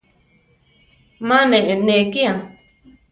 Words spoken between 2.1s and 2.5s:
a.